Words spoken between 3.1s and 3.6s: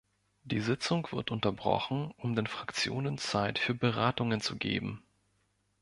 Zeit